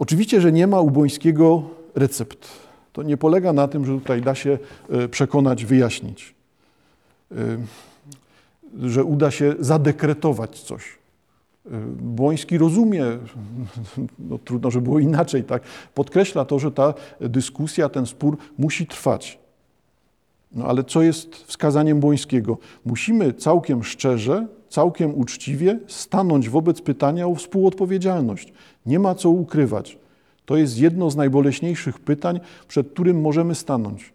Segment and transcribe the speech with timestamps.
[0.00, 1.62] Oczywiście, że nie ma u Bońskiego
[1.94, 2.48] recept.
[2.92, 4.58] To nie polega na tym, że tutaj da się
[4.90, 6.34] e, przekonać, wyjaśnić,
[7.32, 7.36] e,
[8.78, 10.98] że uda się zadekretować coś.
[11.66, 13.04] E, Błoński rozumie,
[14.28, 15.62] no trudno, żeby było inaczej, tak?
[15.94, 19.39] podkreśla to, że ta dyskusja, ten spór musi trwać.
[20.52, 22.58] No ale co jest wskazaniem Błońskiego?
[22.84, 28.52] Musimy całkiem szczerze, całkiem uczciwie stanąć wobec pytania o współodpowiedzialność.
[28.86, 29.98] Nie ma co ukrywać.
[30.46, 34.12] To jest jedno z najboleśniejszych pytań, przed którym możemy stanąć.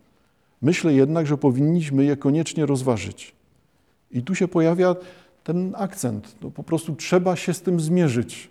[0.62, 3.36] Myślę jednak, że powinniśmy je koniecznie rozważyć.
[4.12, 4.96] I tu się pojawia
[5.44, 6.36] ten akcent.
[6.42, 8.50] No po prostu trzeba się z tym zmierzyć.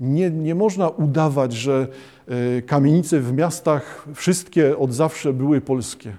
[0.00, 1.86] Nie, nie można udawać, że
[2.28, 6.16] e, kamienice w miastach wszystkie od zawsze były polskie.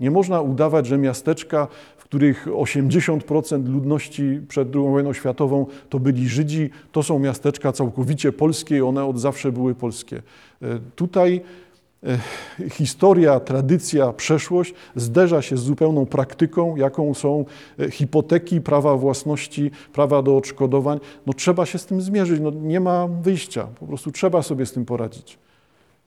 [0.00, 6.28] Nie można udawać, że miasteczka, w których 80% ludności przed II wojną światową to byli
[6.28, 10.22] Żydzi, to są miasteczka całkowicie polskie i one od zawsze były polskie.
[10.62, 11.40] E, tutaj
[12.04, 12.18] e,
[12.70, 17.44] historia, tradycja, przeszłość zderza się z zupełną praktyką, jaką są
[17.78, 21.00] e, hipoteki, prawa własności, prawa do odszkodowań.
[21.26, 24.72] No trzeba się z tym zmierzyć, no nie ma wyjścia, po prostu trzeba sobie z
[24.72, 25.38] tym poradzić.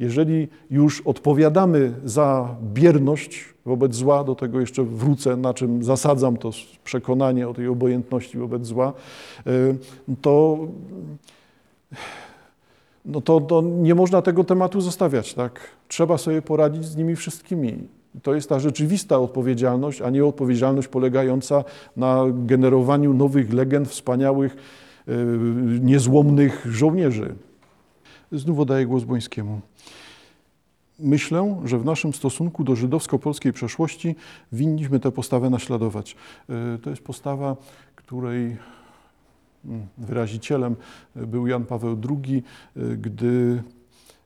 [0.01, 6.51] Jeżeli już odpowiadamy za bierność wobec zła, do tego jeszcze wrócę, na czym zasadzam to
[6.83, 8.93] przekonanie o tej obojętności wobec zła,
[9.47, 9.75] y,
[10.21, 10.57] to,
[13.05, 15.33] no to, to nie można tego tematu zostawiać.
[15.33, 15.59] Tak?
[15.87, 17.77] Trzeba sobie poradzić z nimi wszystkimi.
[18.23, 21.63] To jest ta rzeczywista odpowiedzialność, a nie odpowiedzialność polegająca
[21.97, 24.55] na generowaniu nowych legend, wspaniałych,
[25.07, 25.27] y,
[25.81, 27.35] niezłomnych żołnierzy.
[28.31, 29.61] Znów oddaję głos Błońskiemu.
[31.01, 34.15] Myślę, że w naszym stosunku do żydowsko-polskiej przeszłości
[34.51, 36.15] winniśmy tę postawę naśladować.
[36.49, 37.57] E, to jest postawa,
[37.95, 38.57] której
[39.65, 40.75] mm, wyrazicielem
[41.15, 42.43] był Jan Paweł II,
[42.75, 43.63] e, gdy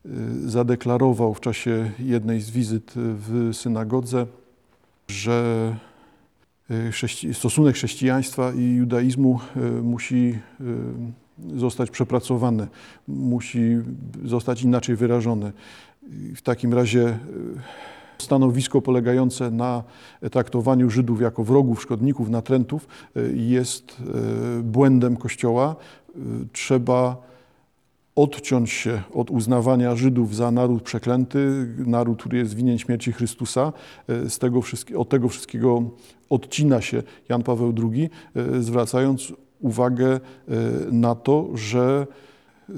[0.06, 0.10] e,
[0.46, 4.26] zadeklarował w czasie jednej z wizyt w synagodze,
[5.08, 5.76] że
[7.34, 9.40] stosunek chrześcijaństwa i judaizmu
[9.84, 10.40] musi
[11.56, 12.68] zostać przepracowany,
[13.08, 13.78] musi
[14.24, 15.52] zostać inaczej wyrażony.
[16.36, 17.18] W takim razie e,
[18.18, 19.84] stanowisko polegające na
[20.32, 23.98] traktowaniu Żydów jako wrogów, szkodników, natrętów e, jest
[24.60, 25.76] e, błędem Kościoła.
[26.52, 27.18] Trzeba
[28.16, 33.74] odciąć się od uznawania Żydów za naród przeklęty, naród, który jest winien śmierci Chrystusa.
[34.08, 34.62] Z tego
[34.98, 35.84] od tego wszystkiego
[36.30, 38.10] odcina się Jan Paweł II,
[38.60, 40.20] zwracając uwagę
[40.92, 42.08] na to, że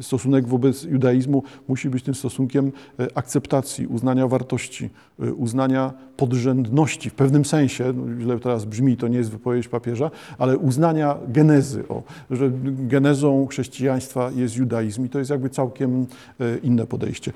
[0.02, 4.90] stosunek wobec judaizmu musi być tym stosunkiem e, akceptacji, uznania wartości,
[5.20, 10.12] e, uznania podrzędności w pewnym sensie, no źle teraz brzmi, to nie jest wypowiedź papieża,
[10.38, 16.06] ale uznania genezy, o, że genezą chrześcijaństwa jest judaizm i to jest jakby całkiem
[16.40, 17.32] e, inne podejście.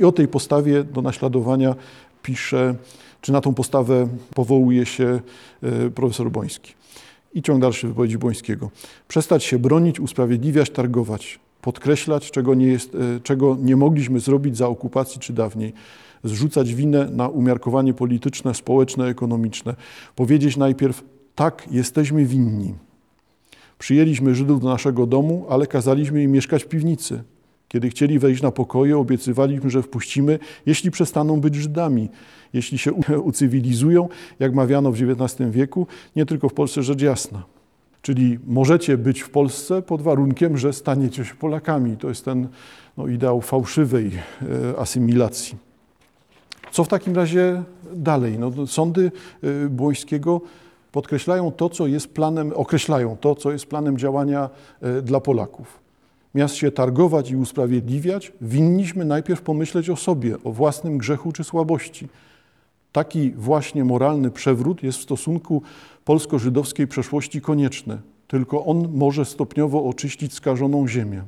[0.00, 1.74] I o tej postawie do naśladowania
[2.22, 2.74] pisze,
[3.20, 5.20] czy na tą postawę powołuje się
[5.94, 6.74] profesor Boński.
[7.34, 8.70] I ciąg dalszy wypowiedzi Bońskiego.
[9.08, 14.68] Przestać się bronić, usprawiedliwiać, targować podkreślać, czego nie, jest, e, czego nie mogliśmy zrobić za
[14.68, 15.72] okupacji czy dawniej,
[16.24, 19.74] zrzucać winę na umiarkowanie polityczne, społeczne, ekonomiczne,
[20.16, 21.04] powiedzieć najpierw
[21.34, 22.74] tak, jesteśmy winni.
[23.78, 27.22] Przyjęliśmy Żydów do naszego domu, ale kazaliśmy im mieszkać w piwnicy.
[27.68, 32.08] Kiedy chcieli wejść na pokoje, obiecywaliśmy, że wpuścimy, jeśli przestaną być Żydami,
[32.52, 32.92] jeśli się
[33.30, 34.08] ucywilizują,
[34.38, 35.86] jak mawiano w XIX wieku,
[36.16, 37.53] nie tylko w Polsce rzecz jasna.
[38.04, 41.96] Czyli możecie być w Polsce pod warunkiem, że staniecie się Polakami.
[41.96, 42.48] To jest ten
[42.96, 44.10] no, ideał fałszywej
[44.76, 45.56] e, asymilacji.
[46.72, 48.38] Co w takim razie dalej?
[48.38, 50.40] No, sądy e, Błońskiego
[50.92, 54.50] podkreślają to, co jest planem, określają to, co jest planem działania
[54.80, 55.78] e, dla Polaków.
[56.34, 62.08] Miast się targować i usprawiedliwiać, winniśmy najpierw pomyśleć o sobie, o własnym grzechu czy słabości.
[62.94, 65.62] Taki właśnie moralny przewrót jest w stosunku
[66.04, 67.98] polsko-żydowskiej przeszłości konieczny.
[68.28, 71.22] Tylko on może stopniowo oczyścić skażoną ziemię.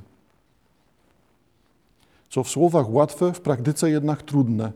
[2.31, 4.73] Co w słowach łatwe, w praktyce jednak trudne.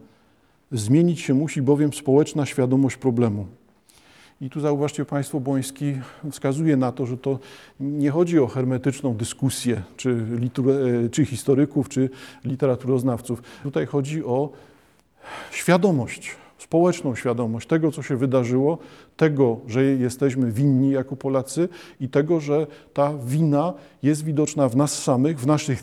[0.73, 3.47] Zmienić się musi bowiem społeczna świadomość problemu.
[4.41, 5.95] I tu zauważcie Państwo, Boński
[6.31, 7.39] wskazuje na to, że to
[7.81, 10.27] nie chodzi o hermetyczną dyskusję, czy,
[11.13, 12.11] czy historyków, czy
[12.45, 13.43] literaturoznawców.
[13.63, 14.51] Tutaj chodzi o
[15.51, 18.79] świadomość społeczną świadomość tego, co się wydarzyło,
[19.17, 21.69] tego, że jesteśmy winni jako Polacy
[22.01, 23.73] i tego, że ta wina
[24.03, 25.83] jest widoczna w nas samych, w naszych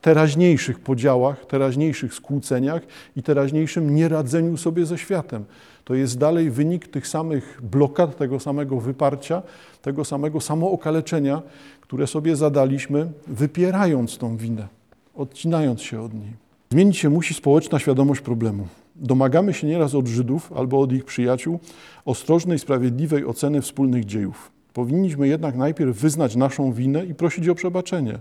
[0.00, 2.82] teraźniejszych podziałach, teraźniejszych skłóceniach
[3.16, 5.44] i teraźniejszym nieradzeniu sobie ze światem.
[5.84, 9.42] To jest dalej wynik tych samych blokad, tego samego wyparcia,
[9.82, 11.42] tego samego samookaleczenia,
[11.80, 14.68] które sobie zadaliśmy, wypierając tą winę.
[15.14, 16.32] odcinając się od niej.
[16.70, 18.66] Zmienić się musi społeczna świadomość problemu.
[19.00, 21.58] Domagamy się nieraz od Żydów albo od ich przyjaciół
[22.04, 24.52] ostrożnej, sprawiedliwej oceny wspólnych dziejów.
[24.72, 28.18] Powinniśmy jednak najpierw wyznać naszą winę i prosić o przebaczenie.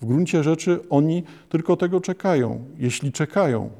[0.00, 3.70] W gruncie rzeczy oni tylko tego czekają, jeśli czekają.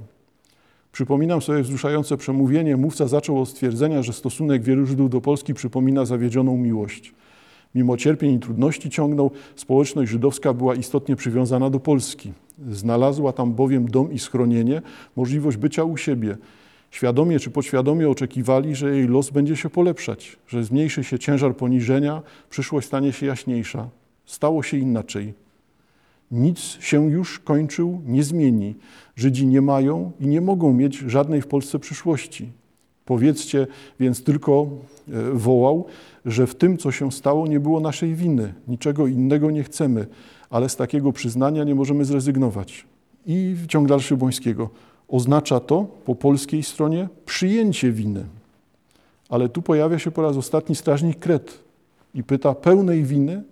[0.92, 2.76] Przypominam sobie wzruszające przemówienie.
[2.76, 7.14] Mówca zaczął od stwierdzenia, że stosunek wielu Żydów do Polski przypomina zawiedzioną miłość.
[7.74, 12.32] Mimo cierpień i trudności ciągnął, społeczność żydowska była istotnie przywiązana do Polski.
[12.70, 14.82] Znalazła tam bowiem dom i schronienie,
[15.16, 16.36] możliwość bycia u siebie.
[16.90, 22.22] Świadomie czy podświadomie oczekiwali, że jej los będzie się polepszać, że zmniejszy się ciężar poniżenia,
[22.50, 23.88] przyszłość stanie się jaśniejsza.
[24.26, 25.34] Stało się inaczej.
[26.30, 28.74] Nic się już kończył nie zmieni.
[29.16, 32.52] Żydzi nie mają i nie mogą mieć żadnej w Polsce przyszłości.
[33.04, 33.66] Powiedzcie
[34.00, 34.66] więc tylko,
[35.08, 35.86] e, wołał,
[36.24, 38.54] że w tym, co się stało, nie było naszej winy.
[38.68, 40.06] Niczego innego nie chcemy,
[40.50, 42.86] ale z takiego przyznania nie możemy zrezygnować.
[43.26, 44.70] I ciąg dalszy Bońskiego.
[45.08, 48.24] Oznacza to po polskiej stronie przyjęcie winy.
[49.28, 51.58] Ale tu pojawia się po raz ostatni strażnik Kret
[52.14, 53.42] i pyta pełnej winy,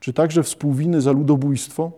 [0.00, 1.92] czy także współwiny za ludobójstwo?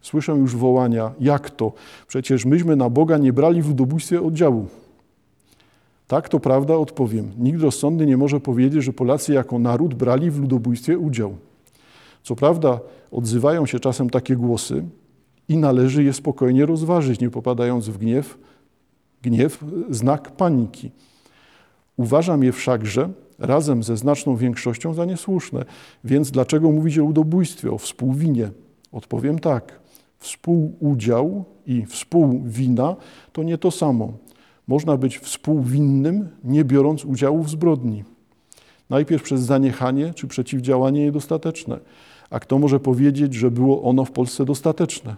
[0.00, 1.72] Słyszę już wołania, jak to?
[2.08, 4.68] Przecież myśmy na Boga nie brali w ludobójstwie oddziału.
[6.10, 7.32] Tak, to prawda, odpowiem.
[7.38, 11.36] Nikt rozsądny nie może powiedzieć, że Polacy jako naród brali w ludobójstwie udział.
[12.22, 12.80] Co prawda,
[13.10, 14.84] odzywają się czasem takie głosy
[15.48, 18.38] i należy je spokojnie rozważyć, nie popadając w gniew.
[19.22, 20.90] Gniew znak paniki.
[21.96, 23.08] Uważam je wszakże
[23.38, 25.64] razem ze znaczną większością za niesłuszne.
[26.04, 28.50] Więc dlaczego mówić o ludobójstwie, o współwinie?
[28.92, 29.80] Odpowiem tak.
[30.18, 32.96] Współudział i współwina
[33.32, 34.12] to nie to samo.
[34.70, 38.04] Można być współwinnym, nie biorąc udziału w zbrodni.
[38.90, 41.80] Najpierw przez zaniechanie czy przeciwdziałanie niedostateczne.
[42.30, 45.16] A kto może powiedzieć, że było ono w Polsce dostateczne?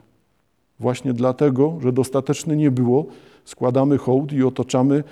[0.80, 3.06] Właśnie dlatego, że dostateczne nie było,
[3.44, 5.04] składamy hołd i otaczamy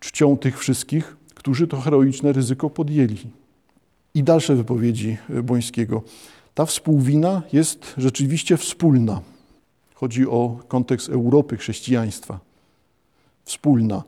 [0.00, 3.16] czcią tych wszystkich, którzy to heroiczne ryzyko podjęli.
[4.14, 6.02] I dalsze wypowiedzi Bońskiego.
[6.54, 9.20] Ta współwina jest rzeczywiście wspólna.
[9.94, 12.47] Chodzi o kontekst Europy, chrześcijaństwa.
[13.48, 14.02] Wspólna.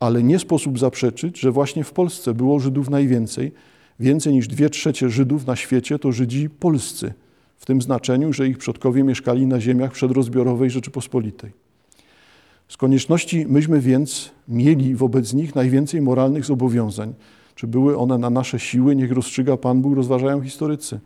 [0.00, 3.52] Ale nie sposób zaprzeczyć, że właśnie w Polsce było Żydów najwięcej.
[4.00, 7.12] Więcej niż dwie trzecie Żydów na świecie to Żydzi polscy.
[7.56, 11.50] W tym znaczeniu, że ich przodkowie mieszkali na ziemiach przedrozbiorowej Rzeczypospolitej.
[12.68, 17.14] Z konieczności myśmy więc mieli wobec nich najwięcej moralnych zobowiązań.
[17.54, 21.00] Czy były one na nasze siły, niech rozstrzyga Pan Bóg, rozważają historycy.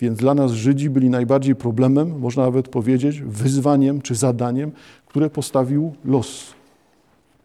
[0.00, 4.72] Więc dla nas Żydzi byli najbardziej problemem, można nawet powiedzieć, wyzwaniem czy zadaniem,
[5.06, 6.53] które postawił los.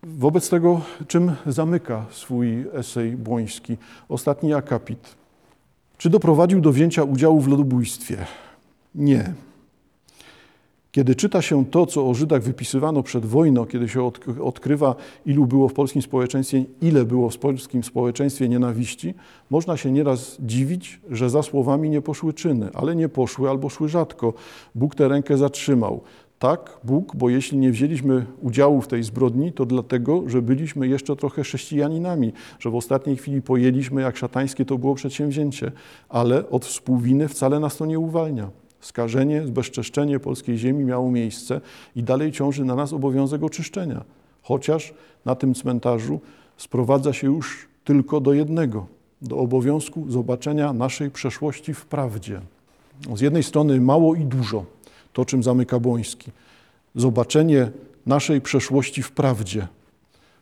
[0.03, 3.77] Wobec tego, czym zamyka swój esej Błoński,
[4.09, 5.15] ostatni akapit?
[5.97, 8.17] Czy doprowadził do wzięcia udziału w ludobójstwie?
[8.95, 9.33] Nie.
[10.91, 14.11] Kiedy czyta się to, co o Żydach wypisywano przed wojną, kiedy się
[14.43, 19.13] odkrywa, ilu było w polskim społeczeństwie, ile było w polskim społeczeństwie nienawiści,
[19.49, 23.89] można się nieraz dziwić, że za słowami nie poszły czyny, ale nie poszły albo szły
[23.89, 24.33] rzadko.
[24.75, 26.01] Bóg tę rękę zatrzymał.
[26.39, 31.15] Tak, Bóg, bo jeśli nie wzięliśmy udziału w tej zbrodni, to dlatego, że byliśmy jeszcze
[31.15, 35.71] trochę chrześcijaninami, że w ostatniej chwili pojęliśmy, jak szatańskie to było przedsięwzięcie,
[36.09, 38.49] ale od współwiny wcale nas to nie uwalnia.
[38.79, 41.61] Skażenie, zbezczeszczenie polskiej ziemi miało miejsce
[41.95, 44.03] i dalej ciąży na nas obowiązek oczyszczenia.
[44.41, 44.93] Chociaż
[45.25, 46.19] na tym cmentarzu
[46.57, 48.87] sprowadza się już tylko do jednego,
[49.21, 52.41] do obowiązku zobaczenia naszej przeszłości w prawdzie.
[53.15, 54.65] Z jednej strony mało i dużo,
[55.13, 56.31] to czym zamyka Błoński.
[56.95, 57.71] Zobaczenie
[58.05, 59.67] naszej przeszłości w prawdzie.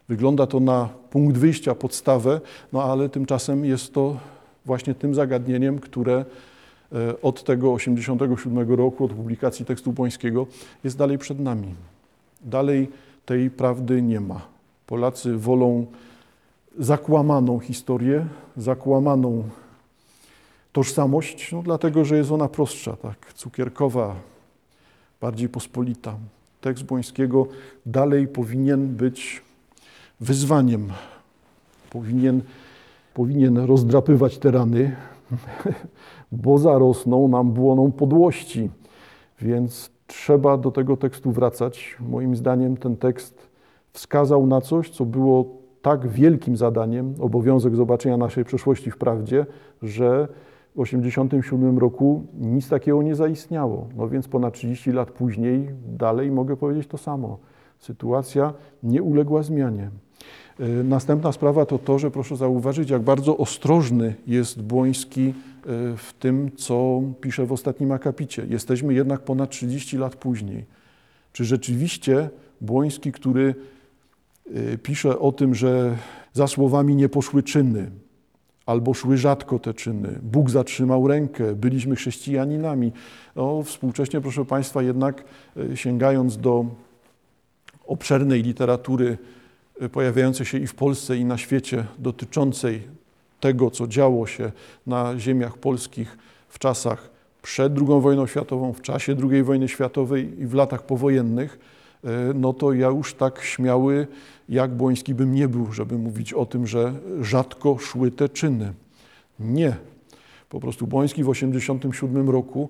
[0.09, 2.41] Wygląda to na punkt wyjścia, podstawę,
[2.73, 4.17] no ale tymczasem jest to
[4.65, 6.25] właśnie tym zagadnieniem, które
[6.93, 10.47] E, od tego 87 roku, od publikacji tekstu Błońskiego,
[10.83, 11.75] jest dalej przed nami.
[12.41, 12.89] Dalej
[13.25, 14.41] tej prawdy nie ma.
[14.87, 15.85] Polacy wolą
[16.79, 18.25] zakłamaną historię,
[18.57, 19.43] zakłamaną
[20.71, 24.15] tożsamość, no dlatego, że jest ona prostsza, tak, cukierkowa,
[25.21, 26.15] bardziej pospolita.
[26.61, 27.47] Tekst Błońskiego
[27.85, 29.41] dalej powinien być
[30.19, 30.87] wyzwaniem,
[31.89, 32.41] powinien,
[33.13, 34.95] powinien rozdrapywać te rany,
[36.31, 38.69] bo zarosną nam błoną podłości.
[39.41, 41.97] Więc trzeba do tego tekstu wracać.
[41.99, 43.47] Moim zdaniem ten tekst
[43.93, 45.45] wskazał na coś, co było
[45.81, 49.45] tak wielkim zadaniem, obowiązek zobaczenia naszej przeszłości w prawdzie,
[49.81, 50.27] że
[50.85, 53.87] w 1987 roku nic takiego nie zaistniało.
[53.95, 57.37] No więc ponad 30 lat później dalej mogę powiedzieć to samo.
[57.79, 58.53] Sytuacja
[58.83, 59.89] nie uległa zmianie.
[60.59, 65.33] E, następna sprawa to to, że proszę zauważyć, jak bardzo ostrożny jest Błoński
[65.97, 68.45] w tym, co pisze w ostatnim akapicie.
[68.49, 70.65] Jesteśmy jednak ponad 30 lat później.
[71.33, 72.29] Czy rzeczywiście
[72.61, 73.55] Błoński, który
[74.55, 75.97] y, pisze o tym, że
[76.33, 77.91] za słowami nie poszły czyny,
[78.67, 80.19] albo szły rzadko te czyny.
[80.23, 82.91] Bóg zatrzymał rękę, byliśmy chrześcijaninami.
[83.35, 85.23] No, współcześnie, proszę Państwa, jednak
[85.57, 86.65] y, sięgając do
[87.85, 89.17] obszernej literatury
[89.81, 92.87] y, pojawiającej się i w Polsce, i na świecie, dotyczącej
[93.39, 94.51] tego, co działo się
[94.87, 96.17] na ziemiach polskich
[96.49, 97.09] w czasach
[97.41, 101.59] przed II wojną światową, w czasie II wojny światowej i w latach powojennych,
[102.03, 104.07] e, no to ja już tak śmiały
[104.49, 108.73] jak Błoński bym nie był, żeby mówić o tym, że rzadko szły te czyny.
[109.39, 109.75] Nie.
[110.49, 112.69] Po prostu Błoński w 1987 roku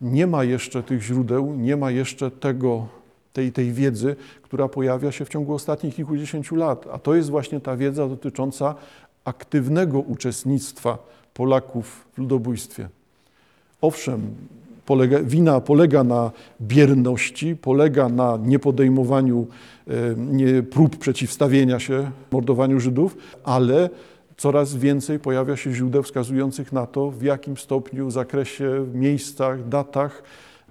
[0.00, 2.88] nie ma jeszcze tych źródeł, nie ma jeszcze tego,
[3.32, 6.86] tej, tej wiedzy, która pojawia się w ciągu ostatnich kilkudziesięciu lat.
[6.92, 8.74] A to jest właśnie ta wiedza dotycząca
[9.24, 10.98] aktywnego uczestnictwa
[11.34, 12.88] Polaków w ludobójstwie.
[13.80, 14.34] Owszem,
[14.88, 16.30] polega, wina polega na
[16.60, 19.46] bierności, polega na niepodejmowaniu
[19.86, 23.90] e, nie, prób przeciwstawienia się mordowaniu Żydów, ale
[24.36, 30.22] coraz więcej pojawia się źródeł wskazujących na to, w jakim stopniu, zakresie, miejscach, datach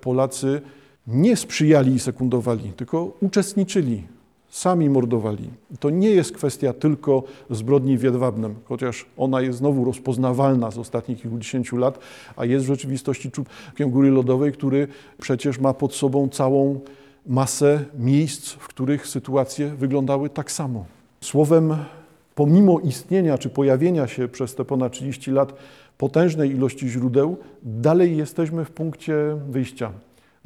[0.02, 0.62] Polacy
[1.08, 4.17] nie sprzyjali i sekundowali, tylko uczestniczyli
[4.50, 5.50] sami mordowali.
[5.80, 11.22] To nie jest kwestia tylko zbrodni w Jedwabnem, chociaż ona jest znowu rozpoznawalna z ostatnich
[11.22, 12.00] kilkudziesięciu lat,
[12.36, 14.88] a jest w rzeczywistości czubkiem Góry Lodowej, który
[15.22, 16.80] przecież ma pod sobą całą
[17.26, 20.86] masę miejsc, w których sytuacje wyglądały tak samo.
[21.22, 21.76] Słowem,
[22.36, 25.54] pomimo istnienia czy pojawienia się przez te ponad 30 lat
[25.98, 29.16] potężnej ilości źródeł, dalej jesteśmy w punkcie
[29.50, 29.92] wyjścia.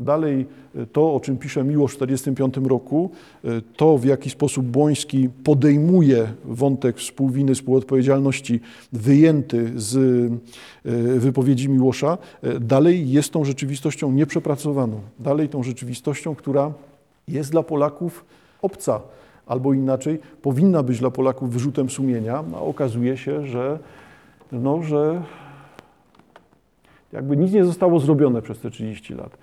[0.01, 3.11] Dalej e, to, o czym pisze Miłosz w 1945 roku,
[3.43, 8.59] e, to w jaki sposób Błoński podejmuje wątek współwiny, współodpowiedzialności
[8.93, 12.17] wyjęty z e, wypowiedzi Miłosza,
[12.59, 14.99] dalej jest tą rzeczywistością nieprzepracowaną.
[15.19, 16.73] Dalej tą rzeczywistością, która
[17.27, 18.25] jest dla Polaków
[18.61, 19.01] obca,
[19.45, 23.79] albo inaczej powinna być dla Polaków wyrzutem sumienia, a okazuje się, że,
[24.51, 25.21] no, że
[27.13, 29.37] jakby nic nie zostało zrobione przez te 30 lat.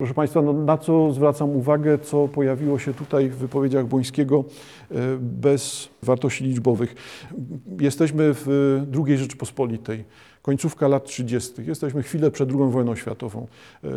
[0.00, 4.44] Proszę Państwa, no, na co zwracam uwagę, co pojawiło się tutaj w wypowiedziach Bońskiego
[4.90, 6.94] e, bez wartości liczbowych.
[7.80, 8.46] Jesteśmy w
[9.06, 10.04] II Rzeczypospolitej
[10.42, 11.52] końcówka lat 30.
[11.66, 13.46] Jesteśmy chwilę przed II wojną światową.
[13.84, 13.88] E,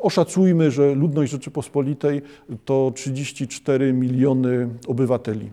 [0.00, 2.22] oszacujmy, że ludność Rzeczypospolitej
[2.64, 5.50] to 34 miliony obywateli.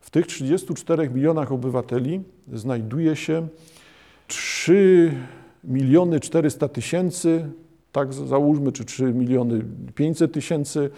[0.00, 2.20] W tych 34 milionach obywateli
[2.52, 3.48] znajduje się
[4.26, 5.12] 3
[5.64, 7.50] miliony 400 tysięcy
[7.98, 9.64] tak załóżmy, czy 3 miliony
[9.94, 10.90] 500 tysięcy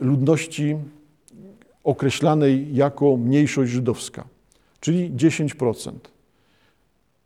[0.00, 0.76] ludności
[1.84, 4.24] określanej jako mniejszość żydowska,
[4.80, 5.92] czyli 10%.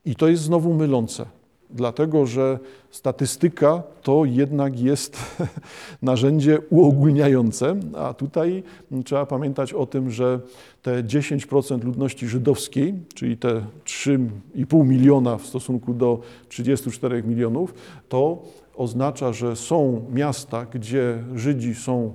[0.05, 1.27] I to jest znowu mylące
[1.71, 2.59] dlatego że
[2.91, 5.19] statystyka to jednak jest
[6.03, 8.63] narzędzie uogólniające, a tutaj
[9.05, 10.41] trzeba pamiętać o tym, że
[10.83, 17.75] te 10% ludności żydowskiej, czyli te 3,5 miliona w stosunku do 34 milionów,
[18.09, 18.43] to
[18.77, 22.13] oznacza, że są miasta, gdzie Żydzi są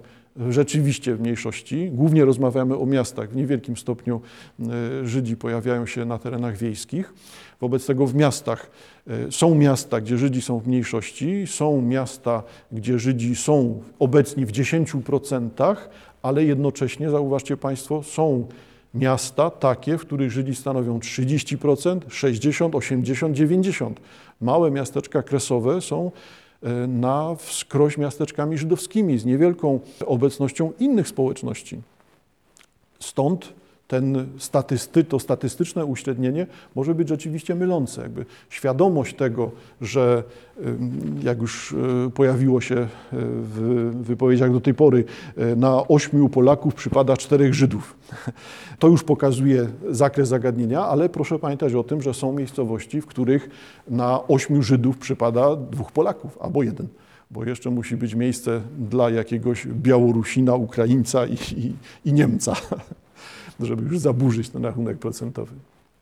[0.50, 1.92] rzeczywiście w mniejszości.
[1.92, 3.30] Głównie rozmawiamy o miastach.
[3.30, 4.22] W niewielkim stopniu
[4.60, 4.64] e,
[5.08, 7.14] Żydzi pojawiają się na terenach wiejskich.
[7.62, 8.72] Wobec tego w miastach
[9.08, 14.52] e, są miasta, gdzie Żydzi są w mniejszości, są miasta, gdzie Żydzi są obecni w
[14.52, 15.76] 10%,
[16.22, 18.48] ale jednocześnie, zauważcie Państwo, są
[18.94, 23.94] miasta takie, w których Żydzi stanowią 30%, 60%, 80%, 90%.
[24.42, 26.12] Małe miasteczka kresowe są
[26.88, 31.82] na wskroś miasteczkami żydowskimi z niewielką obecnością innych społeczności.
[33.00, 33.54] Stąd
[33.92, 38.02] ten statysty, to statystyczne uśrednienie może być rzeczywiście mylące.
[38.02, 40.24] Jakby świadomość tego, że
[41.24, 45.04] jak już e, pojawiło się e, w wypowiedziach do tej pory,
[45.38, 47.96] e, na ośmiu Polaków przypada czterech Żydów.
[48.80, 53.50] To już pokazuje zakres zagadnienia, ale proszę pamiętać o tym, że są miejscowości, w których
[53.88, 56.88] na ośmiu Żydów przypada dwóch Polaków albo jeden
[57.32, 61.74] bo jeszcze musi być miejsce dla jakiegoś Białorusina, Ukraińca i, i,
[62.06, 62.56] i Niemca.
[63.66, 65.52] Żeby już zaburzyć ten rachunek procentowy.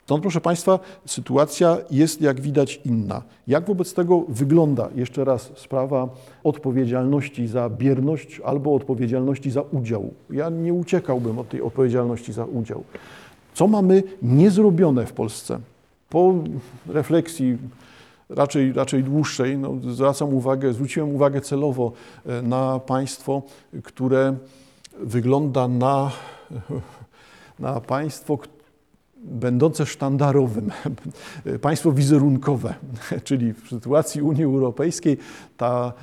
[0.10, 3.22] Stąd, proszę Państwa, sytuacja jest jak widać inna.
[3.48, 6.10] Jak wobec tego wygląda jeszcze raz sprawa
[6.44, 10.14] odpowiedzialności za bierność albo odpowiedzialności za udział?
[10.30, 12.84] Ja nie uciekałbym od tej odpowiedzialności za udział.
[13.54, 15.60] Co mamy niezrobione w Polsce?
[16.10, 16.34] Po
[16.88, 17.58] refleksji
[18.30, 21.92] raczej, raczej dłuższej, no, zwracam uwagę, zwróciłem uwagę celowo
[22.26, 23.42] e, na państwo,
[23.84, 24.36] które
[25.00, 26.12] wygląda na
[27.60, 28.38] na państwo,
[29.24, 30.72] będące sztandarowym,
[31.62, 32.74] państwo wizerunkowe,
[33.24, 35.18] czyli w sytuacji Unii Europejskiej
[35.58, 35.94] ta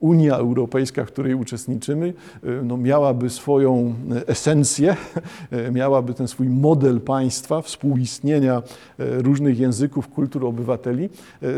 [0.00, 2.14] Unia Europejska, w której uczestniczymy,
[2.62, 3.94] no miałaby swoją
[4.26, 4.96] esencję,
[5.72, 8.62] miałaby ten swój model państwa, współistnienia
[8.98, 11.08] różnych języków, kultur obywateli,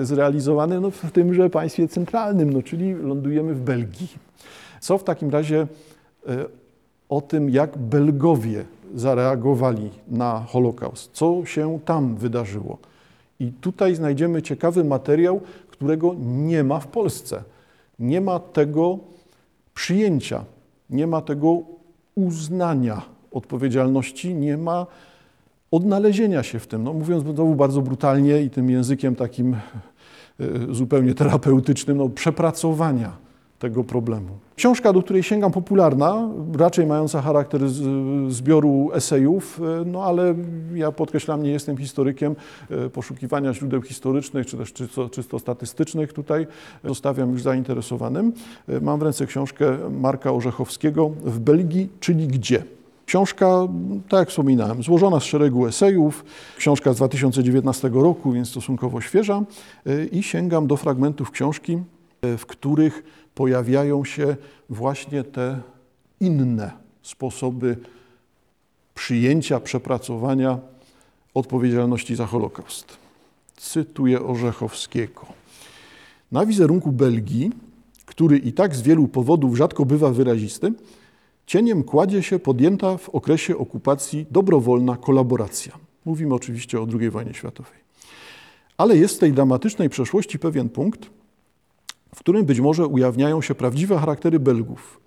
[0.02, 4.08] zrealizowany no, w tymże państwie centralnym, no, czyli lądujemy w Belgii.
[4.80, 5.66] Co w takim razie
[7.08, 12.78] o tym, jak Belgowie zareagowali na Holokaust, co się tam wydarzyło.
[13.40, 17.42] I tutaj znajdziemy ciekawy materiał, którego nie ma w Polsce.
[17.99, 18.99] Nie ma tego
[19.75, 20.44] przyjęcia,
[20.90, 21.62] nie ma tego
[22.14, 24.87] uznania odpowiedzialności, nie ma
[25.70, 26.85] odnalezienia się w tym.
[26.85, 29.59] No, mówiąc znowu bardzo brutalnie i tym językiem takim e,
[30.70, 33.29] zupełnie terapeutycznym, no, przepracowania
[33.61, 34.29] tego problemu.
[34.57, 37.61] Książka, do której sięgam, popularna, raczej mająca charakter
[38.29, 40.35] zbioru esejów, e, no ale
[40.75, 42.37] ja podkreślam, nie jestem historykiem
[42.71, 46.12] e, poszukiwania źródeł historycznych czy też czysto, czysto statystycznych.
[46.12, 46.47] Tutaj
[46.85, 48.33] zostawiam już zainteresowanym.
[48.69, 52.62] E, mam w ręce książkę Marka Orzechowskiego w Belgii, czyli gdzie.
[53.07, 53.69] Książka,
[54.09, 56.25] tak jak wspominałem, złożona z szeregu esejów,
[56.59, 59.43] książka z 2019 roku, więc stosunkowo świeża
[60.12, 61.79] i sięgam do fragmentów książki,
[62.23, 63.02] w których
[63.34, 64.37] pojawiają się
[64.68, 65.60] właśnie te
[66.20, 66.70] inne
[67.02, 67.76] sposoby
[68.94, 70.58] przyjęcia, przepracowania
[71.34, 72.96] odpowiedzialności za Holokaust.
[73.56, 75.26] Cytuję Orzechowskiego.
[76.32, 77.50] Na wizerunku Belgii,
[78.06, 80.72] który i tak z wielu powodów rzadko bywa wyrazisty,
[81.46, 85.78] cieniem kładzie się podjęta w okresie okupacji dobrowolna kolaboracja.
[86.04, 87.80] Mówimy oczywiście o II wojnie światowej.
[88.76, 91.10] Ale jest w tej dramatycznej przeszłości pewien punkt,
[92.14, 95.00] w którym być może ujawniają się prawdziwe charaktery Belgów.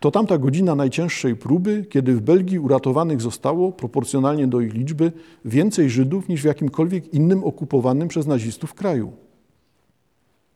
[0.00, 5.12] To tamta godzina najcięższej próby, kiedy w Belgii uratowanych zostało, proporcjonalnie do ich liczby,
[5.44, 9.12] więcej Żydów niż w jakimkolwiek innym okupowanym przez nazistów kraju.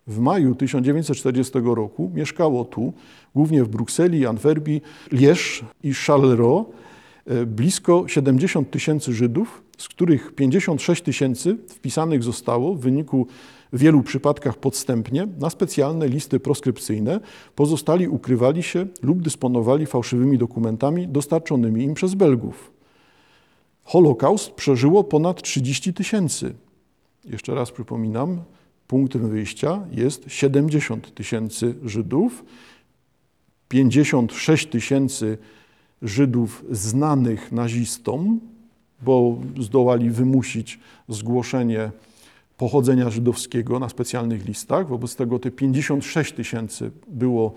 [0.07, 2.93] W maju 1940 roku mieszkało tu,
[3.35, 6.65] głównie w Brukseli, Antwerpii, Liège i Charleroi,
[7.27, 13.27] e, blisko 70 tysięcy Żydów, z których 56 tysięcy wpisanych zostało w wyniku
[13.73, 17.21] w wielu przypadkach podstępnie na specjalne listy proskrypcyjne,
[17.55, 22.73] pozostali ukrywali się lub dysponowali fałszywymi dokumentami dostarczonymi im przez Belgów.
[23.85, 26.55] Holokaust przeżyło ponad 30 tysięcy.
[27.25, 28.43] Jeszcze raz przypominam,
[28.87, 32.45] punktem wyjścia jest 70 tysięcy Żydów,
[33.69, 35.39] 56 tysięcy
[36.03, 38.41] Żydów znanych nazistom,
[39.03, 41.91] bo zdołali wymusić zgłoszenie
[42.57, 44.89] pochodzenia żydowskiego na specjalnych listach.
[44.89, 47.55] Wobec tego te 56 tysięcy było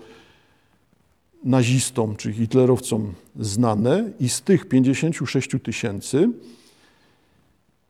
[1.44, 6.28] nazistom czy hitlerowcom znane i z tych 56 tysięcy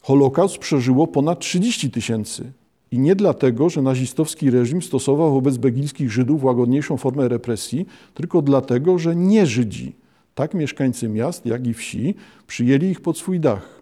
[0.01, 2.53] Holokaust przeżyło ponad 30 tysięcy.
[2.91, 8.99] I nie dlatego, że nazistowski reżim stosował wobec belgijskich Żydów łagodniejszą formę represji, tylko dlatego,
[8.99, 9.93] że nie Żydzi,
[10.35, 12.15] tak mieszkańcy miast, jak i wsi,
[12.47, 13.80] przyjęli ich pod swój dach.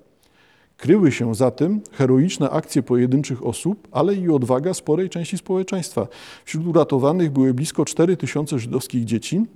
[0.79, 6.09] Kryły się za tym heroiczne akcje pojedynczych osób, ale i odwaga sporej części społeczeństwa.
[6.45, 9.47] Wśród uratowanych były blisko 4 tysiące żydowskich dzieci,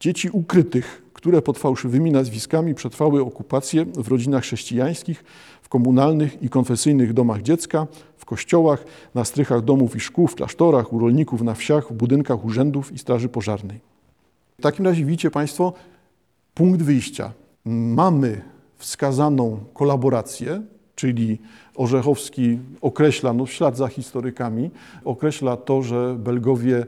[0.00, 5.24] dzieci ukrytych, które pod fałszywymi nazwiskami przetrwały okupację w rodzinach chrześcijańskich,
[5.62, 10.92] w komunalnych i konfesyjnych domach dziecka, w kościołach, na strychach domów i szkół, w klasztorach,
[10.92, 13.80] u rolników na wsiach, w budynkach urzędów i straży pożarnej.
[14.58, 15.72] W takim razie widzicie Państwo
[16.54, 17.32] punkt wyjścia.
[17.64, 20.62] Mamy wskazaną kolaborację,
[20.96, 21.38] czyli
[21.76, 24.70] Orzechowski określa, no w ślad za historykami,
[25.04, 26.86] określa to, że Belgowie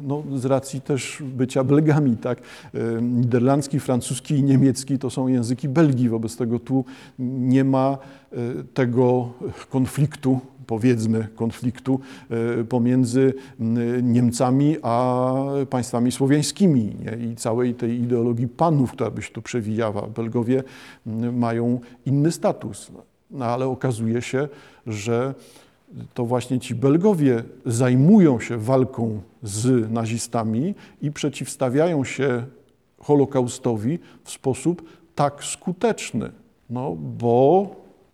[0.00, 2.38] no, z racji też bycia Belgami, tak?
[2.74, 6.84] E, niderlandzki, francuski i niemiecki to są języki Belgii, wobec tego tu
[7.18, 7.98] nie ma
[8.32, 8.36] e,
[8.74, 9.32] tego
[9.70, 13.34] konfliktu powiedzmy, konfliktu e, pomiędzy
[14.02, 15.34] Niemcami a
[15.70, 17.26] państwami słowiańskimi nie?
[17.26, 20.06] i całej tej ideologii panów, która by się tu przewijała.
[20.06, 20.62] Belgowie
[21.32, 22.90] mają inny status,
[23.30, 24.48] no, ale okazuje się,
[24.86, 25.34] że
[26.14, 32.46] to właśnie ci Belgowie zajmują się walką z nazistami i przeciwstawiają się
[33.00, 34.82] Holokaustowi w sposób
[35.14, 36.30] tak skuteczny,
[36.70, 37.66] no bo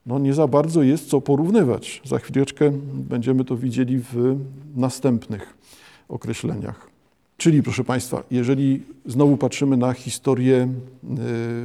[0.07, 2.03] no nie za bardzo jest co porównywać.
[2.05, 4.39] Za chwileczkę będziemy to widzieli w
[4.77, 5.57] następnych
[6.09, 6.94] określeniach.
[7.45, 10.69] Czyli, proszę Państwa, jeżeli znowu patrzymy na historię e,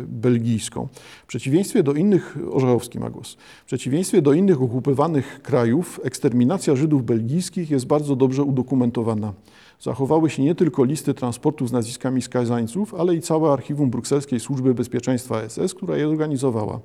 [0.08, 0.88] belgijską,
[1.24, 7.06] w przeciwieństwie do innych, Orzechowski ma głos, w przeciwieństwie do innych okupowanych krajów, eksterminacja Żydów
[7.06, 9.34] belgijskich jest bardzo dobrze udokumentowana.
[9.80, 14.74] Zachowały się nie tylko listy transportów z nazwiskami skazańców, ale i całe archiwum brukselskiej Służby
[14.74, 16.80] Bezpieczeństwa SS, która je organizowała.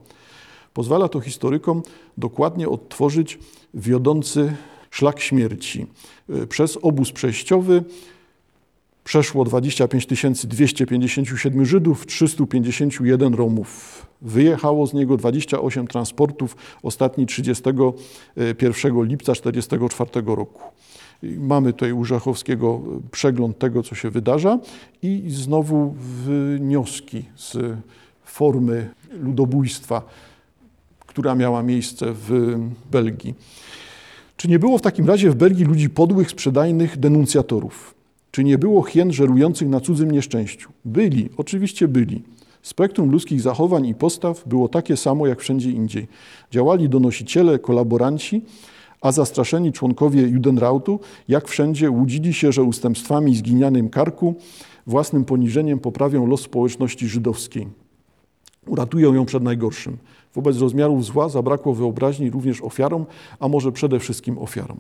[0.74, 1.83] Pozwala to historykom
[2.18, 3.38] dokładnie odtworzyć
[3.74, 4.57] wiodący
[4.90, 5.87] szlak śmierci.
[6.30, 7.85] Y, Przez obóz przejściowy
[9.04, 10.06] przeszło 25
[10.46, 14.06] 257 Żydów, 351 Romów.
[14.22, 20.60] Wyjechało z niego 28 transportów, ostatni 31 lipca 1944 roku.
[21.22, 24.58] Mamy tutaj u Żachowskiego przegląd tego, co się wydarza
[25.02, 27.56] i znowu wnioski z
[28.24, 30.02] formy ludobójstwa,
[31.06, 32.58] która miała miejsce w
[32.90, 33.34] Belgii.
[34.36, 37.94] Czy nie było w takim razie w Belgii ludzi podłych, sprzedajnych, denuncjatorów?
[38.34, 40.70] Czy nie było hien żerujących na cudzym nieszczęściu?
[40.84, 42.22] Byli, oczywiście byli.
[42.62, 46.08] Spektrum ludzkich zachowań i postaw było takie samo jak wszędzie indziej.
[46.50, 48.42] Działali donosiciele, kolaboranci,
[49.00, 54.34] a zastraszeni członkowie Judenrautu, jak wszędzie, łudzili się, że ustępstwami i zginianym karku,
[54.86, 57.68] własnym poniżeniem poprawią los społeczności żydowskiej.
[58.66, 59.96] Uratują ją przed najgorszym.
[60.34, 63.06] Wobec rozmiarów zła zabrakło wyobraźni również ofiarom,
[63.40, 64.78] a może przede wszystkim ofiarom.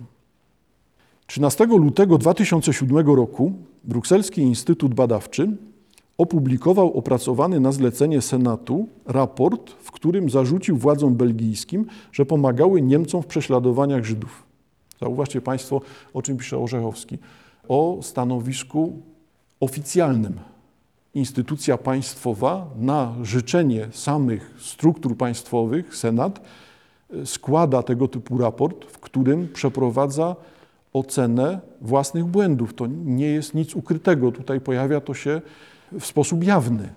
[1.26, 3.52] 13 lutego 2007 roku
[3.84, 5.56] Brukselski Instytut Badawczy
[6.18, 13.26] opublikował opracowany na zlecenie Senatu raport, w którym zarzucił władzom belgijskim, że pomagały Niemcom w
[13.26, 14.42] prześladowaniach Żydów.
[15.00, 15.80] Zauważcie Państwo,
[16.14, 17.18] o czym pisze Orzechowski.
[17.68, 19.02] O stanowisku
[19.60, 20.40] oficjalnym.
[21.14, 26.40] Instytucja państwowa na życzenie samych struktur państwowych, Senat,
[27.24, 30.36] składa tego typu raport, w którym przeprowadza
[30.94, 32.74] ocenę własnych błędów.
[32.74, 34.32] To nie jest nic ukrytego.
[34.32, 35.40] Tutaj pojawia to się
[36.00, 36.88] w sposób jawny.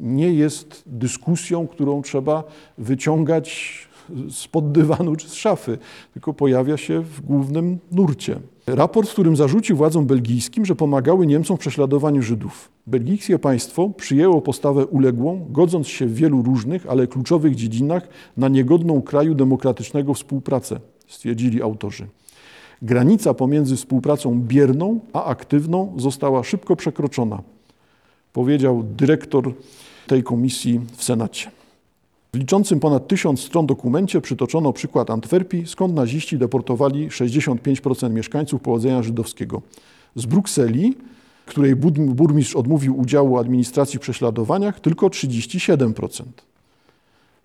[0.00, 2.44] Nie jest dyskusją, którą trzeba
[2.78, 3.88] wyciągać
[4.30, 5.78] spod dywanu czy z szafy,
[6.12, 8.40] tylko pojawia się w głównym nurcie.
[8.66, 12.70] Raport, w którym zarzucił władzom belgijskim, że pomagały Niemcom w prześladowaniu Żydów.
[12.86, 19.02] Belgijskie państwo przyjęło postawę uległą, godząc się w wielu różnych, ale kluczowych dziedzinach na niegodną
[19.02, 22.06] kraju demokratycznego współpracę, stwierdzili autorzy.
[22.82, 27.42] Granica pomiędzy współpracą bierną a aktywną została szybko przekroczona,
[28.32, 29.54] powiedział dyrektor
[30.06, 31.50] tej komisji w Senacie.
[32.34, 39.02] W liczącym ponad tysiąc stron dokumencie przytoczono przykład Antwerpii, skąd naziści deportowali 65% mieszkańców pochodzenia
[39.02, 39.62] żydowskiego.
[40.14, 40.94] Z Brukseli,
[41.46, 46.22] której burmistrz odmówił udziału administracji w prześladowaniach, tylko 37%.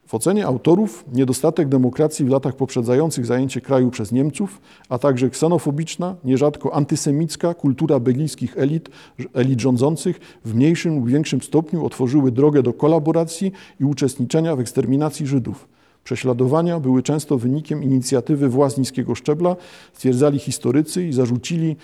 [0.05, 6.15] W ocenie autorów niedostatek demokracji w latach poprzedzających zajęcie kraju przez Niemców, a także ksenofobiczna,
[6.23, 8.89] nierzadko antysemicka kultura belgijskich elit,
[9.33, 15.27] elit rządzących w mniejszym lub większym stopniu otworzyły drogę do kolaboracji i uczestniczenia w eksterminacji
[15.27, 15.67] Żydów.
[16.03, 19.55] Prześladowania były często wynikiem inicjatywy władz niskiego szczebla,
[19.93, 21.75] stwierdzali historycy i zarzucili,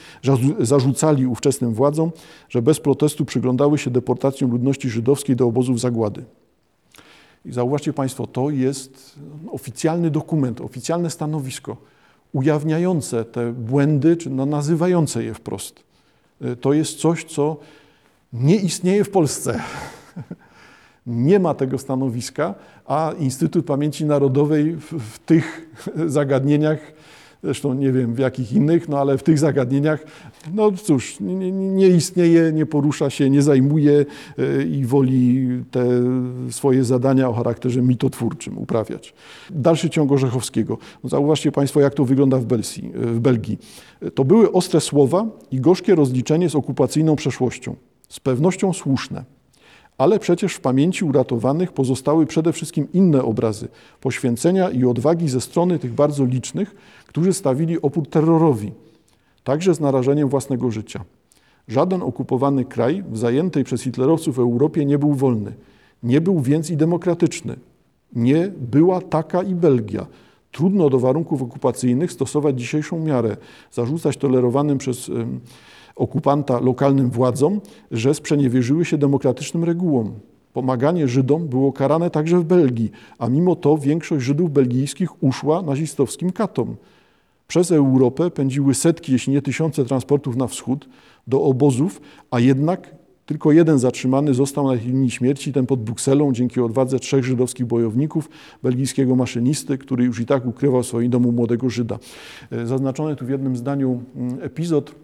[0.60, 2.12] zarzucali ówczesnym władzom,
[2.50, 6.26] że bez protestu przyglądały się deportacjom ludności żydowskiej do obozów zagłady.
[7.46, 9.20] I zauważcie Państwo, to jest
[9.52, 11.78] oficjalny dokument, oficjalne stanowisko
[12.34, 15.84] ujawniające te błędy, czy no nazywające je wprost.
[16.62, 17.58] To jest coś, co
[18.34, 19.60] nie istnieje w Polsce.
[21.08, 25.76] Nie ma tego stanowiska, a Instytut Pamięci Narodowej w, w tych
[26.06, 26.80] zagadnieniach
[27.44, 30.04] Zresztą nie wiem w jakich innych, no ale w tych zagadnieniach,
[30.54, 34.06] no cóż, nie, nie istnieje, nie porusza się, nie zajmuje
[34.38, 35.86] e, i woli te
[36.50, 39.14] swoje zadania o charakterze mitotwórczym uprawiać.
[39.50, 40.78] Dalszy ciąg Orzechowskiego.
[41.04, 42.92] No zauważcie Państwo, jak to wygląda w, Belgii.
[42.96, 43.58] w Belgii.
[44.16, 47.76] To były ostre słowa i gorzkie rozliczenie z okupacyjną przeszłością.
[48.10, 49.39] Z pewnością słuszne.
[50.00, 53.68] Ale przecież w pamięci uratowanych pozostały przede wszystkim inne obrazy
[54.02, 56.76] poświęcenia i odwagi ze strony tych bardzo licznych,
[57.08, 58.72] którzy stawili opór terrorowi,
[59.44, 61.04] także z narażeniem własnego życia.
[61.68, 65.54] Żaden okupowany kraj w zajętej przez hitlerowców Europie nie był wolny.
[66.04, 67.56] Nie był więc i demokratyczny.
[68.16, 70.06] Nie była taka i Belgia.
[70.52, 73.38] Trudno do warunków okupacyjnych stosować dzisiejszą miarę,
[73.72, 75.12] zarzucać tolerowanym przez
[76.00, 80.12] okupanta lokalnym władzom, że sprzeniewierzyły się demokratycznym regułom.
[80.54, 86.32] Pomaganie Żydom było karane także w Belgii, a mimo to większość Żydów belgijskich uszła nazistowskim
[86.32, 86.76] katom.
[87.48, 90.90] Przez Europę pędziły setki, jeśli nie tysiące transportów na wschód
[91.28, 96.62] do obozów, a jednak tylko jeden zatrzymany został na linii śmierci, ten pod Brukselą, dzięki
[96.62, 98.30] odwadze trzech żydowskich bojowników,
[98.64, 102.00] belgijskiego maszynisty, który już i tak ukrywał w swoim domu młodego Żyda.
[102.64, 104.96] Zaznaczony tu w jednym zdaniu mm, epizod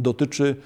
[0.00, 0.56] dotyczy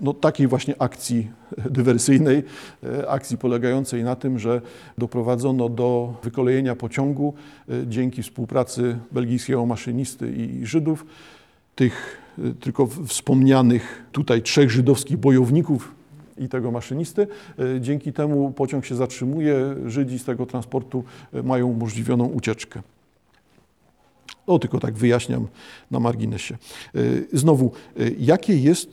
[0.00, 1.30] no, takiej właśnie akcji
[1.70, 2.42] dywersyjnej,
[2.84, 4.60] e, akcji polegającej na tym, że
[4.98, 7.34] doprowadzono do wykolejenia pociągu
[7.68, 11.06] e, dzięki współpracy belgijskiego maszynisty i Żydów.
[11.74, 15.94] Tych e, tylko wspomnianych tutaj trzech żydowskich bojowników
[16.38, 17.26] i tego maszynisty.
[17.80, 21.04] Dzięki temu pociąg się zatrzymuje, Żydzi z tego transportu
[21.44, 22.82] mają umożliwioną ucieczkę.
[24.46, 25.48] O, tylko tak wyjaśniam
[25.90, 26.54] na marginesie.
[26.54, 27.00] E,
[27.32, 28.90] Znowu, e, jakie jest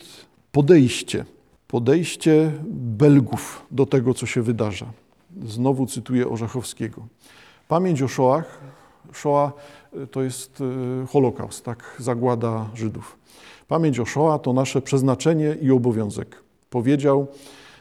[0.52, 1.26] podejście,
[1.68, 4.86] podejście Belgów do tego, co się wydarza?
[5.48, 7.08] Znowu cytuję Orzechowskiego.
[7.68, 8.62] Pamięć o Shoah,
[9.14, 9.52] Shoah
[9.94, 10.64] e, to jest
[11.10, 13.18] Holokaust, tak, zagłada Żydów.
[13.68, 17.28] Pamięć o Shoah to nasze przeznaczenie i obowiązek, powiedział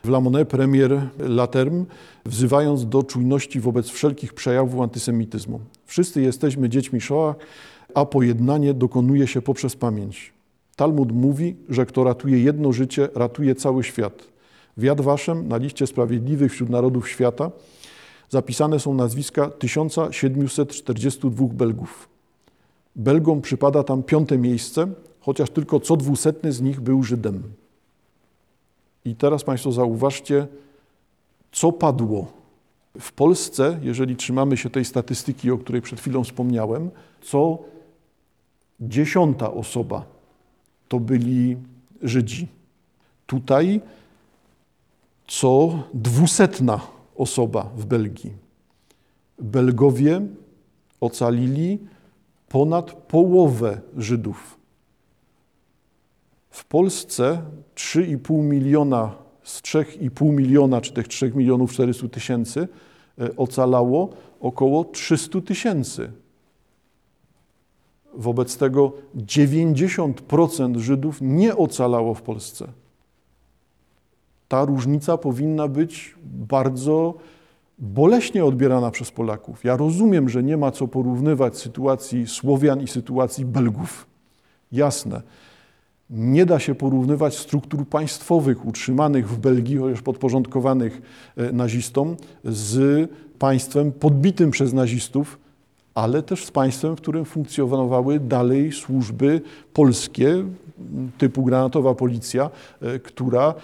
[0.04, 1.84] w La Monnaie premier Laterme,
[2.26, 5.60] wzywając do czujności wobec wszelkich przejawów antysemityzmu.
[5.92, 7.36] Wszyscy jesteśmy dziećmi Shoah,
[7.94, 10.32] a pojednanie dokonuje się poprzez pamięć.
[10.76, 14.24] Talmud mówi, że kto ratuje jedno życie, ratuje cały świat.
[14.76, 17.50] W Yad Vashem, na liście sprawiedliwych wśród narodów świata,
[18.30, 22.08] zapisane są nazwiska 1742 Belgów.
[22.96, 24.86] Belgom przypada tam piąte miejsce,
[25.20, 27.42] chociaż tylko co dwusetny z nich był Żydem.
[29.04, 30.46] I teraz Państwo zauważcie,
[31.52, 32.41] co padło.
[33.00, 36.90] W Polsce, jeżeli trzymamy się tej statystyki, o której przed chwilą wspomniałem,
[37.22, 37.58] co
[38.80, 40.04] dziesiąta osoba
[40.88, 41.56] to byli
[42.02, 42.48] Żydzi.
[43.26, 43.80] Tutaj
[45.26, 46.80] co dwusetna
[47.16, 48.32] osoba w Belgii.
[49.38, 50.20] Belgowie
[51.00, 51.78] ocalili
[52.48, 54.58] ponad połowę Żydów.
[56.50, 57.42] W Polsce
[57.74, 62.68] 3,5 miliona z 3,5 miliona, czy tych 3 milionów 400 tysięcy
[63.20, 66.12] e, ocalało około 300 tysięcy.
[68.14, 72.68] Wobec tego 90% Żydów nie ocalało w Polsce.
[74.48, 77.14] Ta różnica powinna być bardzo
[77.78, 79.64] boleśnie odbierana przez Polaków.
[79.64, 84.06] Ja rozumiem, że nie ma co porównywać sytuacji Słowian i sytuacji Belgów.
[84.72, 85.22] Jasne.
[86.12, 91.02] Nie da się porównywać struktur państwowych utrzymanych w Belgii, chociaż podporządkowanych
[91.36, 95.38] e, nazistom, z państwem podbitym przez nazistów,
[95.94, 99.40] ale też z państwem, w którym funkcjonowały dalej służby
[99.72, 100.44] polskie,
[101.18, 103.54] typu granatowa policja, e, która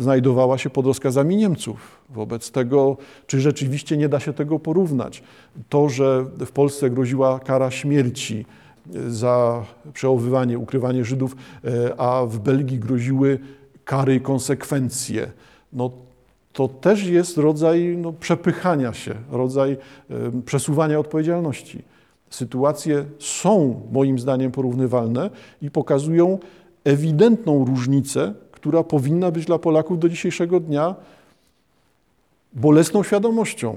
[0.00, 2.00] znajdowała się pod rozkazami Niemców.
[2.10, 5.22] Wobec tego, czy rzeczywiście nie da się tego porównać?
[5.68, 8.46] To, że w Polsce groziła kara śmierci
[9.08, 13.38] za przechowywanie, ukrywanie Żydów, e, a w Belgii groziły
[13.84, 15.30] kary i konsekwencje,
[15.72, 15.90] no
[16.56, 21.82] to też jest rodzaj no, przepychania się, rodzaj y, przesuwania odpowiedzialności.
[22.30, 25.30] Sytuacje są moim zdaniem porównywalne
[25.62, 26.38] i pokazują
[26.84, 30.94] ewidentną różnicę, która powinna być dla Polaków do dzisiejszego dnia
[32.52, 33.76] bolesną świadomością.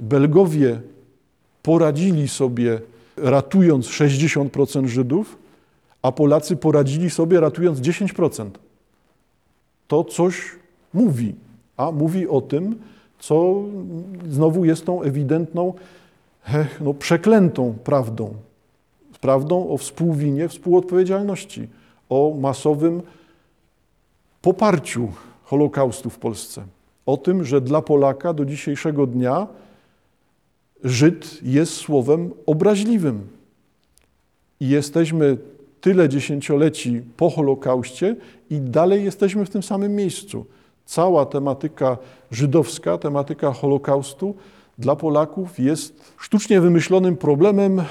[0.00, 0.80] Belgowie
[1.62, 2.80] poradzili sobie
[3.16, 5.38] ratując 60% Żydów,
[6.02, 8.50] a Polacy poradzili sobie ratując 10%.
[9.88, 10.36] To coś
[10.94, 11.34] mówi,
[11.76, 12.78] a mówi o tym,
[13.18, 13.54] co
[14.28, 15.74] znowu jest tą ewidentną,
[16.80, 18.34] no, przeklętą prawdą.
[19.20, 21.68] Prawdą o współwinie, współodpowiedzialności,
[22.08, 23.02] o masowym
[24.42, 25.08] poparciu
[25.44, 26.62] Holokaustu w Polsce.
[27.06, 29.46] O tym, że dla Polaka do dzisiejszego dnia
[30.84, 33.28] Żyd jest słowem obraźliwym.
[34.60, 35.36] I jesteśmy
[35.80, 38.16] tyle dziesięcioleci po Holokauście
[38.50, 40.46] i dalej jesteśmy w tym samym miejscu
[40.84, 41.98] cała tematyka
[42.30, 44.34] żydowska, tematyka Holokaustu
[44.78, 47.82] dla Polaków jest sztucznie wymyślonym problemem,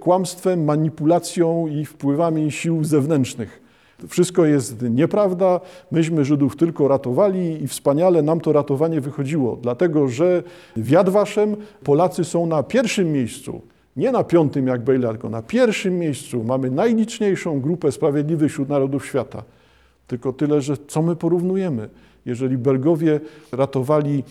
[0.00, 3.59] kłamstwem, manipulacją i wpływami sił zewnętrznych.
[4.08, 5.60] Wszystko jest nieprawda,
[5.90, 10.42] myśmy Żydów tylko ratowali i wspaniale nam to ratowanie wychodziło, dlatego że
[10.76, 13.60] w Yad Vashem Polacy są na pierwszym miejscu,
[13.96, 16.44] nie na piątym jak Bejla, tylko na pierwszym miejscu.
[16.44, 19.42] Mamy najliczniejszą grupę sprawiedliwych wśród narodów świata.
[20.06, 21.88] Tylko tyle, że co my porównujemy?
[22.26, 23.20] Jeżeli Belgowie
[23.52, 24.24] ratowali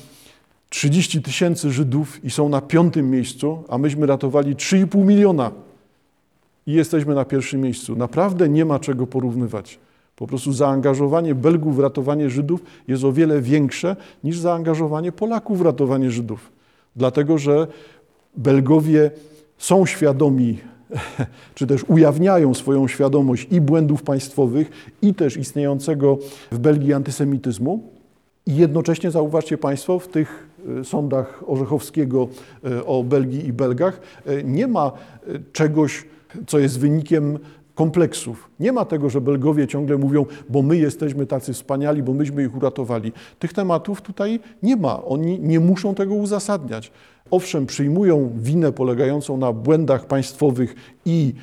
[0.70, 5.52] 30 tysięcy Żydów i są na piątym miejscu, a myśmy ratowali 3,5 miliona
[6.68, 7.96] i jesteśmy na pierwszym miejscu.
[7.96, 9.80] Naprawdę nie ma czego porównywać.
[10.16, 15.62] Po prostu zaangażowanie Belgów w ratowanie Żydów jest o wiele większe niż zaangażowanie Polaków w
[15.62, 16.52] ratowanie Żydów.
[16.96, 17.68] Dlatego, że
[18.38, 19.12] Belgowie
[19.58, 20.58] są świadomi
[21.56, 26.18] czy też ujawniają swoją świadomość i błędów państwowych, i też istniejącego
[26.52, 27.84] w Belgii antysemityzmu.
[28.46, 30.48] I jednocześnie zauważcie Państwo, w tych
[30.80, 32.28] e, sądach Orzechowskiego
[32.64, 34.92] e, o Belgii i Belgach e, nie ma
[35.54, 36.06] czegoś,
[36.48, 37.40] co jest wynikiem
[37.76, 38.50] kompleksów.
[38.60, 42.56] Nie ma tego, że Belgowie ciągle mówią, bo my jesteśmy tacy wspaniali, bo myśmy ich
[42.56, 43.12] uratowali.
[43.40, 45.04] Tych tematów tutaj nie ma.
[45.04, 46.92] Oni nie muszą tego uzasadniać
[47.32, 51.34] owszem, przyjmują winę polegającą na błędach państwowych i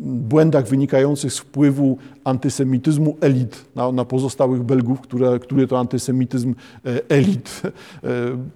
[0.00, 6.54] błędach wynikających z wpływu antysemityzmu elit na, na pozostałych Belgów, które, który to antysemityzm
[6.86, 7.70] e, elit e,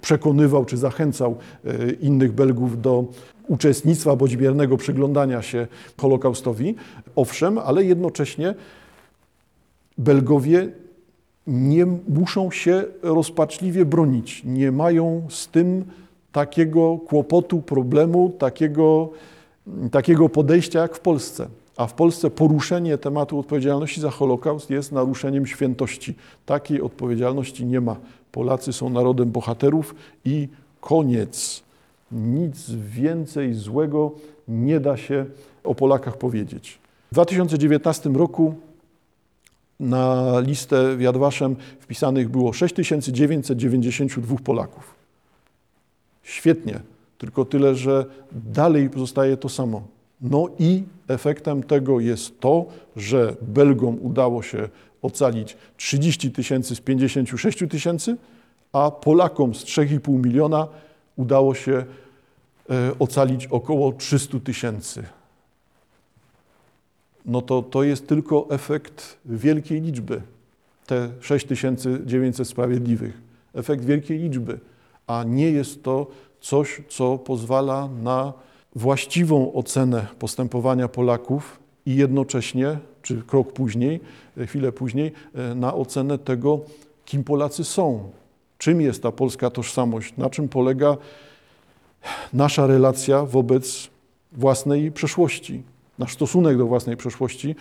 [0.01, 1.35] przekonywał czy zachęcał
[1.65, 3.05] e, innych Belgów do
[3.47, 6.75] uczestnictwa bądź biernego przyglądania się Holokaustowi.
[7.15, 8.55] Owszem, ale jednocześnie
[9.97, 10.69] Belgowie
[11.47, 15.85] nie muszą się rozpaczliwie bronić, nie mają z tym
[16.31, 19.09] takiego kłopotu, problemu, takiego,
[19.91, 21.47] takiego podejścia jak w Polsce.
[21.77, 26.15] A w Polsce poruszenie tematu odpowiedzialności za Holokaust jest naruszeniem świętości.
[26.45, 27.95] Takiej odpowiedzialności nie ma.
[28.31, 30.47] Polacy są narodem bohaterów i
[30.81, 31.66] koniec.
[32.11, 34.11] Nic więcej złego
[34.47, 35.25] nie da się
[35.63, 36.79] o Polakach powiedzieć.
[37.11, 38.55] W 2019 roku
[39.79, 44.95] na listę Jadwaszem wpisanych było 6992 Polaków.
[46.23, 46.79] Świetnie,
[47.17, 49.81] tylko tyle, że dalej pozostaje to samo.
[50.21, 52.65] No i efektem tego jest to,
[52.95, 54.69] że Belgom udało się
[55.01, 58.17] ocalić 30 tysięcy z 56 tysięcy,
[58.73, 60.67] a Polakom z 3,5 miliona
[61.17, 61.85] udało się
[62.69, 65.03] e, ocalić około 300 tysięcy.
[67.25, 70.21] No to to jest tylko efekt wielkiej liczby,
[70.85, 73.21] te 6900 sprawiedliwych.
[73.53, 74.59] Efekt wielkiej liczby,
[75.07, 76.07] a nie jest to
[76.41, 78.33] coś, co pozwala na
[78.75, 83.99] właściwą ocenę postępowania Polaków i jednocześnie, czy krok później,
[84.45, 85.11] chwilę później,
[85.55, 86.59] na ocenę tego,
[87.05, 88.11] kim Polacy są,
[88.57, 90.97] czym jest ta polska tożsamość, na czym polega
[92.33, 93.89] nasza relacja wobec
[94.31, 95.63] własnej przeszłości,
[95.99, 97.55] nasz stosunek do własnej przeszłości,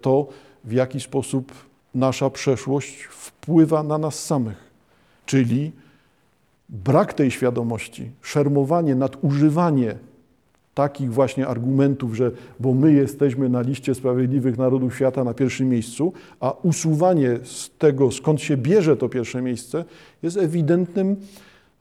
[0.00, 0.26] to
[0.64, 1.52] w jaki sposób
[1.94, 4.70] nasza przeszłość wpływa na nas samych.
[5.26, 5.72] Czyli
[6.68, 9.96] brak tej świadomości, szermowanie, nadużywanie
[10.74, 12.30] takich właśnie argumentów, że
[12.60, 18.10] bo my jesteśmy na liście sprawiedliwych narodów świata na pierwszym miejscu, a usuwanie z tego,
[18.10, 19.84] skąd się bierze to pierwsze miejsce,
[20.22, 21.16] jest ewidentnym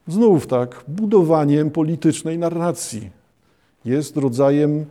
[0.08, 3.10] znów tak, budowaniem politycznej narracji.
[3.86, 4.86] Jest rodzajem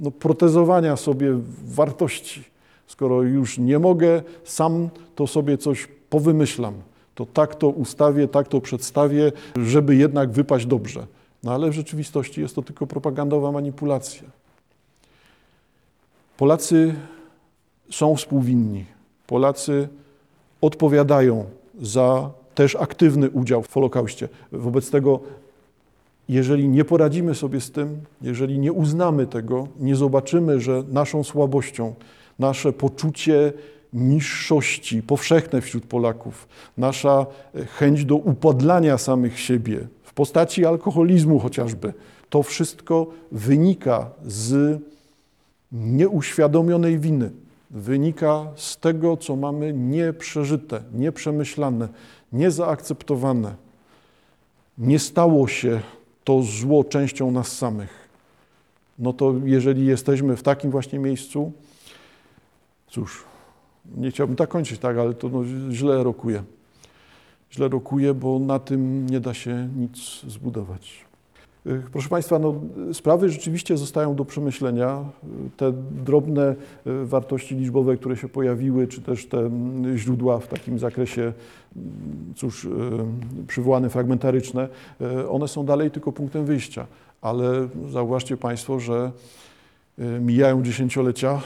[0.00, 2.44] no, protezowania sobie wartości.
[2.86, 6.74] Skoro już nie mogę sam, to sobie coś powymyślam.
[7.14, 11.06] To tak to ustawię, tak to przedstawię, żeby jednak wypaść dobrze.
[11.42, 14.22] No ale w rzeczywistości jest to tylko propagandowa manipulacja.
[16.36, 16.94] Polacy
[17.90, 18.84] są współwinni.
[19.26, 19.88] Polacy
[20.60, 21.44] odpowiadają
[21.80, 24.28] za też aktywny udział w Holokauście.
[24.52, 25.20] Wobec tego,
[26.28, 31.94] jeżeli nie poradzimy sobie z tym, jeżeli nie uznamy tego, nie zobaczymy, że naszą słabością,
[32.38, 33.52] nasze poczucie
[33.92, 37.26] niższości powszechne wśród Polaków, nasza
[37.78, 41.92] chęć do upodlania samych siebie, w postaci alkoholizmu chociażby.
[42.30, 44.80] To wszystko wynika z
[45.72, 47.30] nieuświadomionej winy.
[47.70, 51.88] Wynika z tego, co mamy nieprzeżyte, nieprzemyślane,
[52.32, 53.54] niezaakceptowane.
[54.78, 55.80] Nie stało się
[56.24, 58.08] to zło częścią nas samych.
[58.98, 61.52] No to jeżeli jesteśmy w takim właśnie miejscu,
[62.88, 63.24] cóż,
[63.96, 66.42] nie chciałbym tak kończyć, tak, ale to no, źle rokuje
[67.52, 71.04] źle rokuje, bo na tym nie da się nic zbudować.
[71.66, 72.54] Y, proszę Państwa, no,
[72.92, 75.04] sprawy rzeczywiście zostają do przemyślenia.
[75.56, 75.72] Te
[76.04, 76.54] drobne
[76.86, 82.34] y, wartości liczbowe, które się pojawiły, czy też te mm, źródła w takim zakresie, mm,
[82.36, 82.68] cóż, y,
[83.46, 84.68] przywołane fragmentaryczne,
[85.28, 86.86] one są dalej tylko punktem wyjścia.
[87.22, 89.12] Ale zauważcie Państwo, że
[89.98, 91.40] mijają dziesięciolecia,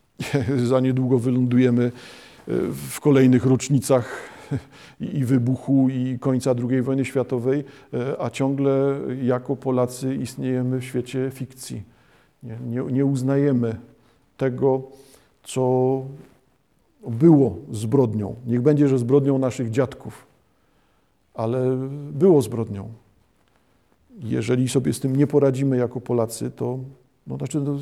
[0.70, 1.92] za niedługo wylądujemy
[2.90, 4.35] w kolejnych rocznicach
[5.00, 11.30] i wybuchu i końca II wojny światowej, e, a ciągle jako Polacy istniejemy w świecie
[11.30, 11.82] fikcji.
[12.42, 13.76] Nie, nie, nie uznajemy
[14.36, 14.82] tego,
[15.42, 16.02] co
[17.08, 18.34] było zbrodnią.
[18.46, 20.26] Niech będzie, że zbrodnią naszych dziadków,
[21.34, 21.76] ale
[22.12, 22.88] było zbrodnią.
[24.20, 26.78] Jeżeli sobie z tym nie poradzimy jako Polacy, to
[27.26, 27.76] no, znaczy, to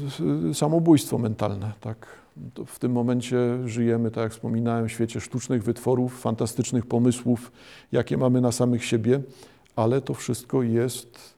[0.55, 2.24] samobójstwo mentalne, tak?
[2.67, 7.53] W tym momencie żyjemy, tak jak wspominałem, w świecie sztucznych wytworów, fantastycznych pomysłów,
[7.93, 9.21] jakie mamy na samych siebie,
[9.77, 11.35] ale to wszystko jest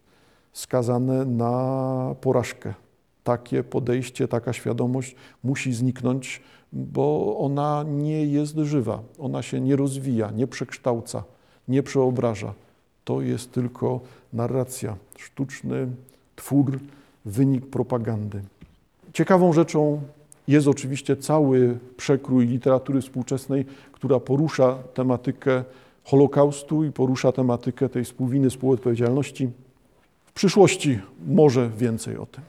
[0.53, 2.75] skazane na porażkę.
[3.25, 6.43] Takie podejście, taka świadomość musi zniknąć,
[6.73, 11.25] bo ona nie jest żywa, ona się nie rozwija, nie przekształca,
[11.69, 12.55] nie przeobraża.
[13.05, 14.01] To jest tylko
[14.33, 15.89] narracja, sztuczny
[16.37, 16.79] twór,
[17.25, 18.43] wynik propagandy.
[19.13, 20.01] Ciekawą rzeczą
[20.49, 25.65] jest oczywiście cały przekrój literatury współczesnej, która porusza tematykę
[26.05, 29.49] Holokaustu i porusza tematykę tej współwiny, współodpowiedzialności.
[30.27, 32.45] W przyszłości może więcej o tym.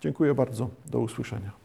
[0.00, 0.68] Dziękuję bardzo.
[0.90, 1.61] Do usłyszenia.